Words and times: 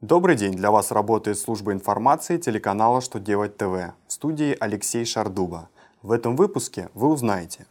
Добрый 0.00 0.34
день! 0.34 0.54
Для 0.54 0.70
вас 0.70 0.92
работает 0.92 1.38
служба 1.38 1.74
информации 1.74 2.38
телеканала 2.38 3.02
«Что 3.02 3.20
делать 3.20 3.58
ТВ» 3.58 3.92
в 4.06 4.12
студии 4.12 4.56
Алексей 4.58 5.04
Шардуба. 5.04 5.68
В 6.00 6.12
этом 6.12 6.36
выпуске 6.36 6.88
вы 6.94 7.08
узнаете 7.08 7.66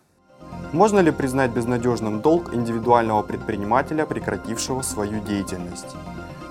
Можно 0.71 0.99
ли 0.99 1.09
признать 1.09 1.49
безнадежным 1.49 2.21
долг 2.21 2.53
индивидуального 2.53 3.23
предпринимателя, 3.23 4.05
прекратившего 4.05 4.83
свою 4.83 5.21
деятельность? 5.21 5.95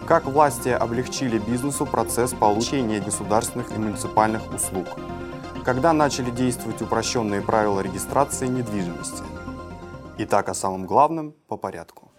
Как 0.04 0.24
власти 0.24 0.70
облегчили 0.70 1.38
бизнесу 1.38 1.86
процесс 1.86 2.32
получения 2.32 2.98
государственных 2.98 3.70
и 3.70 3.79
муниципальных 3.79 4.52
услуг? 4.52 4.88
Когда 5.64 5.92
начали 5.92 6.30
действовать 6.30 6.82
упрощенные 6.82 7.40
правила 7.40 7.79
регистрации 7.82 8.48
недвижимости? 8.48 9.22
Итак, 10.18 10.48
о 10.48 10.54
самом 10.54 10.86
главном 10.86 11.36
по 11.46 11.56
порядку. 11.56 12.10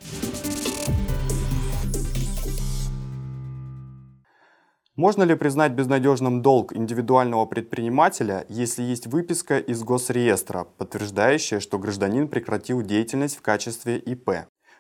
Можно 5.00 5.24
ли 5.24 5.34
признать 5.36 5.72
безнадежным 5.72 6.42
долг 6.42 6.76
индивидуального 6.76 7.46
предпринимателя, 7.46 8.46
если 8.50 8.84
есть 8.84 9.08
выписка 9.08 9.58
из 9.58 9.82
госреестра, 9.82 10.66
подтверждающая, 10.78 11.62
что 11.62 11.80
гражданин 11.80 12.28
прекратил 12.28 12.82
деятельность 12.82 13.38
в 13.38 13.42
качестве 13.42 13.98
ИП? 13.98 14.30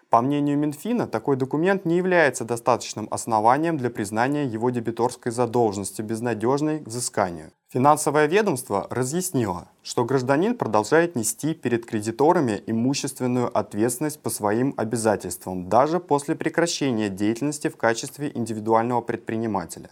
По 0.10 0.22
мнению 0.22 0.58
Минфина, 0.58 1.08
такой 1.08 1.38
документ 1.38 1.86
не 1.86 1.96
является 1.96 2.44
достаточным 2.44 3.08
основанием 3.12 3.77
для 3.77 3.90
признания 3.90 4.44
его 4.44 4.72
дебиторской 4.72 5.32
задолженности 5.32 6.02
безнадежной 6.02 6.82
к 6.82 6.88
взысканию. 6.88 7.52
Финансовое 7.72 8.26
ведомство 8.26 8.88
разъяснило, 8.90 9.70
что 9.84 10.04
гражданин 10.04 10.58
продолжает 10.58 11.16
нести 11.16 11.54
перед 11.54 11.86
кредиторами 11.86 12.62
имущественную 12.68 13.58
ответственность 13.58 14.20
по 14.22 14.30
своим 14.30 14.74
обязательствам 14.76 15.70
даже 15.70 16.02
после 16.02 16.36
прекращения 16.36 17.08
деятельности 17.08 17.70
в 17.70 17.77
качестве 17.77 18.30
индивидуального 18.36 18.99
предпринимателя. 18.99 19.91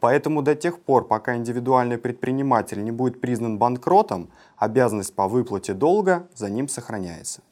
Поэтому 0.00 0.42
до 0.42 0.54
тех 0.54 0.80
пор, 0.80 1.06
пока 1.06 1.36
индивидуальный 1.36 1.98
предприниматель 1.98 2.82
не 2.82 2.92
будет 2.92 3.20
признан 3.20 3.58
банкротом, 3.58 4.30
обязанность 4.56 5.14
по 5.14 5.28
выплате 5.28 5.74
долга 5.74 6.28
за 6.34 6.50
ним 6.50 6.68
сохраняется. 6.68 7.42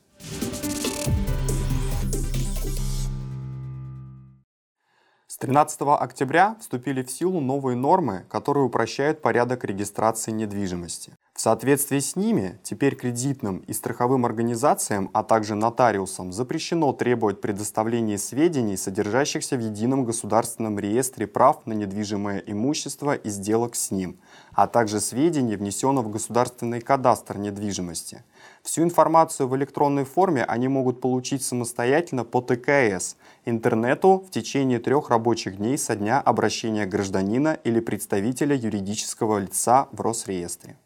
С 5.27 5.37
13 5.39 5.81
октября 5.83 6.57
вступили 6.61 7.03
в 7.03 7.11
силу 7.11 7.41
новые 7.41 7.77
нормы, 7.77 8.25
которые 8.29 8.65
упрощают 8.65 9.21
порядок 9.21 9.65
регистрации 9.65 10.31
недвижимости. 10.31 11.17
В 11.35 11.41
соответствии 11.41 11.99
с 11.99 12.15
ними, 12.15 12.61
теперь 12.63 12.95
кредитным 12.95 13.59
и 13.67 13.73
страховым 13.73 14.25
организациям, 14.25 15.11
а 15.13 15.25
также 15.25 15.57
нотариусам 15.57 16.33
запрещено 16.33 16.93
требовать 16.93 17.41
предоставления 17.41 18.19
сведений, 18.19 18.77
содержащихся 18.77 19.57
в 19.57 19.61
едином 19.61 20.05
государственном 20.05 20.79
реестре 20.79 21.27
прав 21.27 21.67
на 21.67 21.73
недвижимое 21.73 22.39
имущество 22.47 23.17
и 23.17 23.31
сделок 23.31 23.75
с 23.75 23.91
ним, 23.91 24.21
а 24.53 24.69
также 24.69 25.01
сведений, 25.01 25.57
внесенных 25.57 26.05
в 26.05 26.11
государственный 26.11 26.81
кадастр 26.81 27.37
недвижимости. 27.37 28.23
Всю 28.63 28.85
информацию 28.85 29.49
в 29.49 29.57
электронной 29.57 30.05
форме 30.05 30.45
они 30.45 30.69
могут 30.69 31.01
получить 31.01 31.43
самостоятельно 31.43 32.23
по 32.25 32.43
ТКС, 32.43 33.17
интернету 33.45 34.25
в 34.25 34.31
течение 34.31 34.79
трех 34.79 35.11
рабочих 35.11 35.57
дней 35.57 35.79
со 35.79 35.97
дня 35.97 36.21
обращения 36.21 36.87
гражданина 36.87 37.59
или 37.65 37.81
представителя 37.81 38.55
юридического 38.55 39.39
лица 39.39 39.89
в 39.91 40.01
Росреестре. 40.01 40.77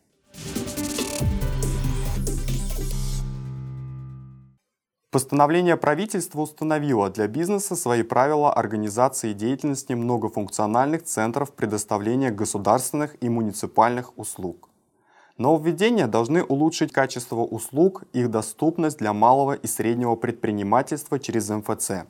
Постановление 5.18 5.76
правительства 5.76 6.42
установило 6.42 7.10
для 7.10 7.26
бизнеса 7.26 7.74
свои 7.74 8.04
правила 8.04 8.52
организации 8.52 9.32
деятельности 9.32 9.92
многофункциональных 9.92 11.02
центров 11.02 11.50
предоставления 11.54 12.30
государственных 12.30 13.20
и 13.20 13.28
муниципальных 13.28 14.16
услуг. 14.16 14.68
Нововведения 15.36 16.06
должны 16.06 16.44
улучшить 16.44 16.92
качество 16.92 17.40
услуг, 17.40 18.04
их 18.12 18.30
доступность 18.30 18.98
для 18.98 19.12
малого 19.12 19.54
и 19.54 19.66
среднего 19.66 20.14
предпринимательства 20.14 21.18
через 21.18 21.48
МФЦ. 21.48 22.06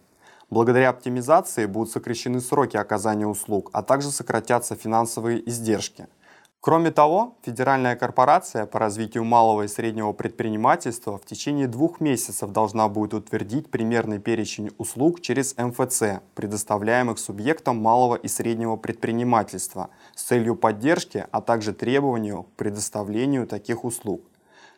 Благодаря 0.51 0.91
оптимизации 0.91 1.65
будут 1.65 1.91
сокращены 1.91 2.43
сроки 2.43 2.77
оказания 2.77 3.27
услуг, 3.27 3.71
а 3.73 3.83
также 3.83 4.11
сократятся 4.11 4.75
финансовые 4.75 5.49
издержки– 5.49 6.09
Кроме 6.61 6.91
того, 6.91 7.37
Федеральная 7.43 7.95
корпорация 7.95 8.67
по 8.67 8.81
развитию 8.81 9.23
малого 9.23 9.63
и 9.63 9.69
среднего 9.69 10.13
предпринимательства 10.13 11.17
в 11.17 11.25
течение 11.25 11.69
двух 11.69 12.01
месяцев 12.01 12.51
должна 12.51 12.89
будет 12.89 13.15
утвердить 13.15 13.71
примерный 13.71 14.19
перечень 14.19 14.73
услуг 14.77 15.21
через 15.21 15.57
МФЦ, 15.57 16.21
предоставляемых 16.35 17.21
субъектам 17.21 17.81
малого 17.81 18.17
и 18.17 18.27
среднего 18.27 18.75
предпринимательства 18.75 19.91
с 20.17 20.25
целью 20.25 20.57
поддержки, 20.57 21.27
а 21.31 21.41
также 21.41 21.73
требованию 21.73 22.43
к 22.43 22.51
предоставлению 22.57 23.47
таких 23.47 23.85
услуг. 23.85 24.23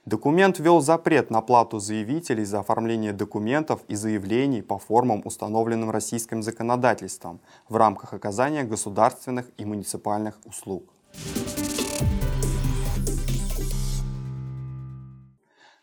Документ 0.04 0.58
ввел 0.58 0.82
запрет 0.82 1.30
на 1.30 1.40
плату 1.40 1.78
заявителей 1.78 2.44
за 2.44 2.60
оформление 2.60 3.14
документов 3.14 3.80
и 3.88 3.94
заявлений 3.94 4.60
по 4.60 4.78
формам, 4.78 5.22
установленным 5.24 5.90
российским 5.90 6.42
законодательством 6.42 7.40
в 7.70 7.76
рамках 7.76 8.12
оказания 8.12 8.64
государственных 8.64 9.46
и 9.56 9.64
муниципальных 9.64 10.38
услуг. 10.44 10.84